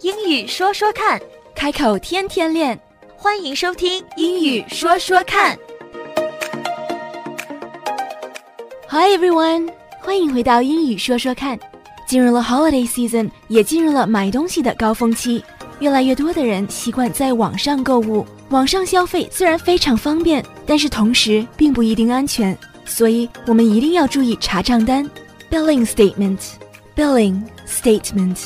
[0.00, 1.20] 英语说说看，
[1.56, 2.78] 开口天天练。
[3.16, 5.58] 欢迎收听英语说说看。
[8.88, 9.68] Hi everyone，
[10.00, 11.58] 欢迎回到英语说说看。
[12.06, 15.42] 进入了 holiday season，也进入了买东西的高峰期。
[15.80, 25.10] 越来越多的人习惯在网上购物，网上消费虽然非常方便，但是同时并不一定安全，所以我们一定要注意查账单
[25.50, 26.38] （billing statement）。
[26.94, 28.36] billing statement。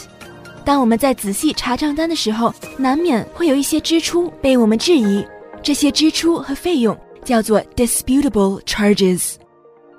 [0.65, 5.25] 当我们在仔细查账单的时候，难免会有一些支出被我们质疑，
[5.63, 9.35] 这些支出和费用叫做 disputable charges。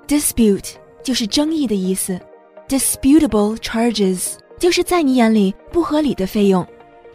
[0.06, 0.70] dispute
[1.02, 2.18] 就是争议的意思
[2.68, 6.66] ，disputable charges 就是在你眼里不合理的费用。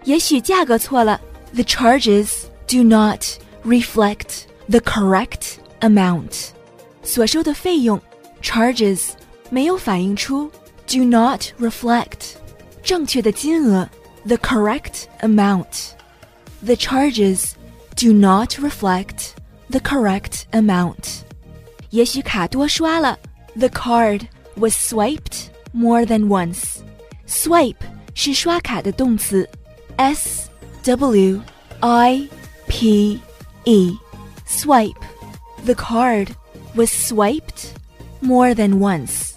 [0.03, 1.19] 也许价格错了
[1.53, 3.23] ，the charges do not
[3.65, 6.49] reflect the correct amount。
[7.01, 7.99] 所收的费用
[8.41, 9.09] charges
[9.49, 10.49] 没有反映出
[10.87, 12.35] do not reflect
[12.88, 13.88] 正确的金额
[14.26, 17.52] the correct amount。The charges
[17.96, 19.32] do not reflect
[19.70, 21.22] the correct amount。
[21.90, 23.18] 也许卡多刷了，
[23.56, 24.22] the card
[24.56, 27.76] was swiped more than once。swipe
[28.14, 29.48] 是刷卡的动词，
[29.96, 30.48] s
[30.84, 31.40] w
[31.80, 32.28] i
[32.66, 33.20] p
[33.64, 33.98] e
[34.46, 36.28] swipe。The card
[36.74, 37.72] was swiped
[38.20, 39.32] more than once。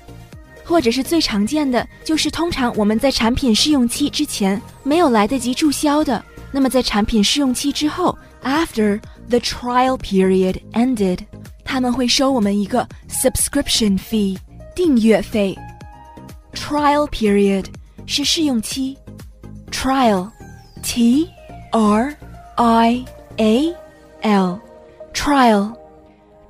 [0.71, 11.19] 或者是最常见的，就是通常我们在产品试用期之前没有来得及注销的，那么在产品试用期之后，after the trial period ended，
[11.63, 14.37] 他们会收我们一个 subscription fee
[14.75, 15.57] 订阅费。
[16.53, 17.65] trial period
[18.05, 18.97] 是试用期，
[19.71, 20.29] trial
[20.81, 21.29] t
[21.71, 22.15] r
[22.55, 23.05] i
[23.37, 23.75] a
[24.23, 24.59] l
[25.13, 25.73] trial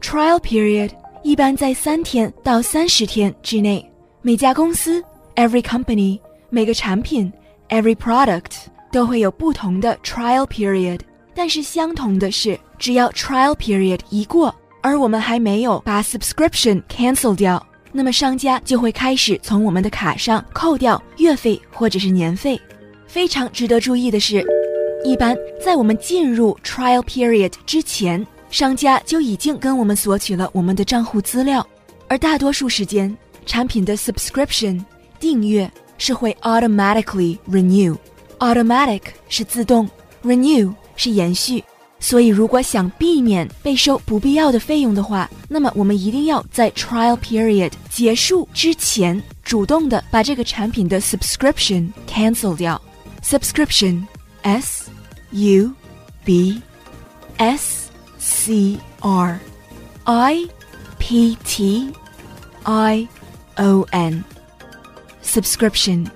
[0.02, 0.90] trial period
[1.24, 3.86] 一般在三天到三十天之内。
[4.25, 5.03] 每家公司
[5.35, 6.17] every company
[6.49, 7.31] 每个产品
[7.71, 11.01] every product 都会有不同的 trial period，
[11.35, 22.61] 但是相同的是，只要 trial period 一过，而我们还没有把 subscription cancel 掉，那么商家就会开始从我们的卡上扣掉月费或者是年费。
[23.09, 24.47] 非常值得注意的是，
[25.05, 31.67] 一般在我们进入 trial period 之前，商家就已经跟我们索取了我们的账户资料，
[32.07, 33.15] 而大多数时间，
[33.46, 34.84] 产品的 subscription
[35.20, 39.90] 订阅是会 automatically renew。automatic 是自动，
[40.24, 41.64] renew 是延续。
[42.00, 52.80] 所以，如果想避免被收不必要的费用的话，那么我们一定要在 trial period 结束之前，主动的把这个产品的 subscription cancel 掉。
[53.24, 54.04] subscription
[54.44, 54.92] s
[55.32, 55.74] u
[56.24, 56.62] b
[57.38, 59.40] s c r
[60.04, 60.48] i
[61.00, 61.92] p t
[62.64, 63.08] i
[63.57, 64.23] o n
[65.23, 66.07] subscription.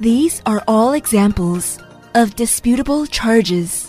[0.00, 1.76] These are all examples
[2.12, 3.84] of disputable charges.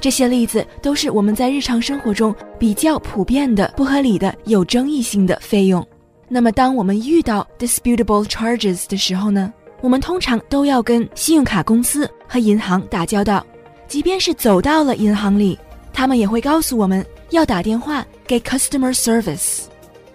[0.00, 5.84] 这些例子都是我们在日常生活中比较普遍的、不合理的、有争议性的费用。
[6.28, 13.44] 那么，当我们遇到 disputable charges 的时候呢，我们通常都要跟信用卡公司和银行打交道。
[13.88, 15.58] 即便是走到了银行里，
[15.92, 19.62] 他们也会告诉我们要打电话给 customer service。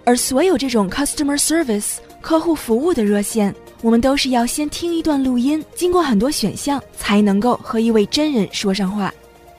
[0.06, 9.14] 而所有这种 customer service 客户服务的热线，我们都是要先听一段录音，经过很多选项才能够和一位真人说上话。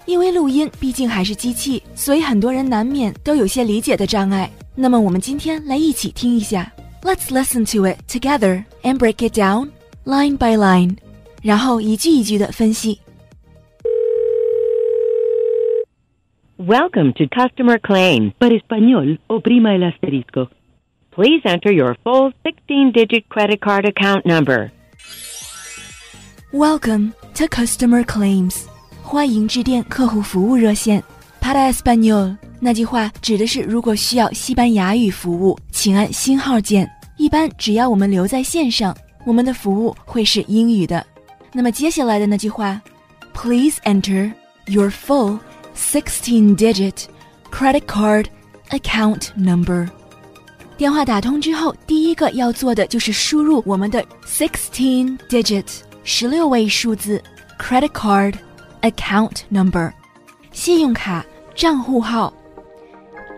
[0.06, 4.50] 因为录音毕竟还是机器，所以很多人难免都有些理解的障碍。
[4.74, 6.70] 那么我们今天来一起听一下
[7.02, 9.70] ，Let's listen to it together and break it down
[10.04, 10.96] line by line，
[11.40, 13.00] 然后一句一句的分析。
[16.57, 18.33] Welcome to customer claims.
[18.37, 20.49] Para español, oprima el asterisco.
[21.11, 24.71] Please enter your full 16-digit credit card account number.
[26.51, 28.65] Welcome to customer claims，
[29.01, 31.03] 欢迎致电客户服务热线。
[31.41, 36.89] Para español 那句话指的是如果需要西班牙语服务，请按星号键。
[37.17, 41.05] 一般只要我们留在线上，我们的服务会是英语的。
[41.53, 42.81] 那么接下来的那句话，
[43.33, 44.31] Please enter
[44.67, 45.39] your full
[45.75, 47.05] 16-digit
[47.51, 48.25] credit card
[48.69, 49.89] account number。
[50.77, 55.65] 电话打通之后，第一个要做的就是输入我们的 sixteen-digit
[56.03, 57.21] 十六位数字
[57.59, 58.35] credit card
[58.81, 59.91] account number
[60.51, 62.33] 信用卡账户号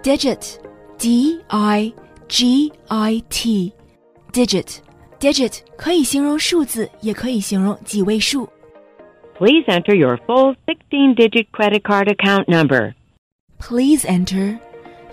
[0.04, 0.56] digit
[0.98, 1.92] d i
[2.28, 3.74] g i t
[4.32, 4.78] digit
[5.20, 8.48] digit 可以形容数字，也可以形容几位数。
[9.36, 12.96] Please enter your full 16-digit credit card account number.
[13.60, 14.60] Please enter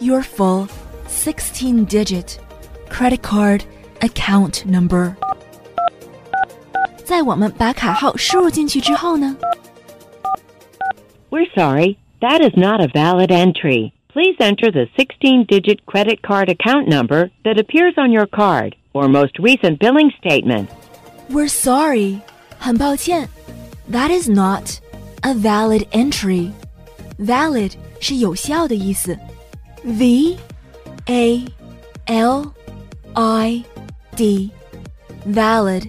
[0.01, 0.69] your full
[1.07, 2.39] 16-digit
[2.89, 3.65] credit card
[4.01, 5.17] account number.
[7.05, 9.37] 在我们把卡号输入进去之后呢？
[11.31, 13.93] We're sorry, that is not a valid entry.
[14.13, 19.09] Please enter the 16 digit credit card account number that appears on your card or
[19.09, 20.69] most recent billing statement.
[21.31, 22.21] We're sorry，
[22.59, 23.29] 很抱歉
[23.91, 24.71] ，That is not
[25.23, 29.19] a valid entry。Valid 是有效的意思，
[29.83, 30.37] V
[31.07, 31.45] A
[32.07, 32.53] L
[33.15, 33.65] I
[34.17, 34.51] D
[35.27, 35.89] valid。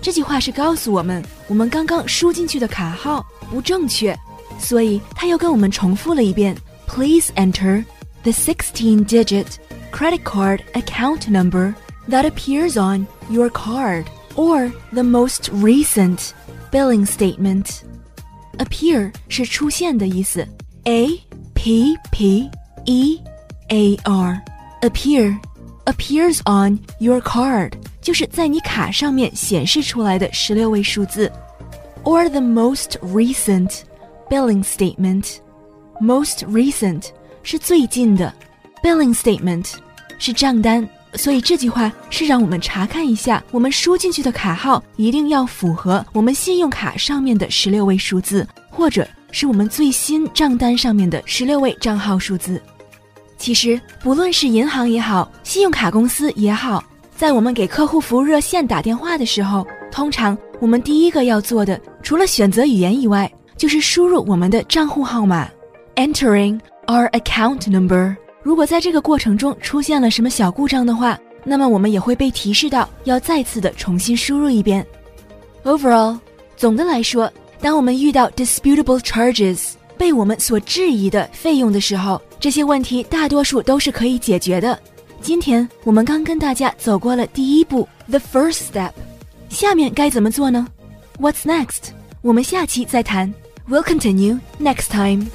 [0.00, 4.16] 这句话是告诉我们，我们刚刚输进去的卡号不正确，
[4.58, 6.56] 所以他又跟我们重复了一遍。
[6.86, 7.84] Please enter
[8.22, 9.46] the 16-digit
[9.92, 11.74] credit card account number
[12.08, 14.04] that appears on your card
[14.34, 16.30] or the most recent
[16.73, 17.83] billing statement。
[18.57, 20.45] appear 是出现的意思
[20.85, 21.07] ，a
[21.53, 22.49] p p
[22.85, 23.21] e
[23.69, 24.41] a r
[24.81, 25.37] appear
[25.85, 27.71] appears on your card
[28.01, 31.31] 就是在你卡上面显示出来的十六位数字
[32.03, 33.81] ，or the most recent
[34.29, 35.37] billing statement.
[36.01, 37.09] Most recent
[37.43, 38.33] 是最近的
[38.81, 39.73] ，billing statement
[40.17, 40.87] 是账单。
[41.15, 52.61] 所以这句话是让我们查看一下，我们输进去的卡号一定要符合我们信用卡上面的十六位数字，或者是我们最新账单上面的十六位账号数字。
[53.37, 56.83] 其实，不论是银行也好，信用卡公司也好，
[57.15, 65.47] 在我们给客户服务热线打电话的时候，通常我们第一个要做的，除了选择语言以外，就是输入我们的账户号码
[65.95, 68.15] ，entering our account number。
[68.43, 74.85] 如果在这个过程中出现了什么小故障的话，那么我们也会被提示到要再次的重新输入一遍。
[75.63, 76.19] Overall，
[76.57, 77.31] 总的来说，
[77.61, 84.77] 当我们遇到 disputable charges 被我们所质疑的费用的时候，这些问题大多数都是可以解决的。
[85.21, 88.91] 今天我们刚跟大家走过了第一步，the first step，
[89.47, 90.67] 下面该怎么做呢
[91.17, 91.91] ？What's next？
[92.21, 93.33] 我们下期再谈。
[93.69, 95.27] We'll continue next time。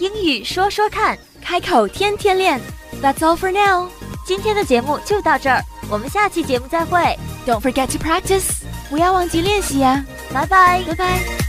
[0.00, 2.58] 英语说说看，开口天天练。
[3.02, 3.90] That's all for now。
[4.24, 6.98] 今天的节目就到这儿，我们下期节目再会
[7.46, 8.62] ，Don't forget to practice。
[8.88, 10.02] 不要忘记练习呀、
[10.32, 10.82] 拜拜。
[10.86, 11.39] 拜拜。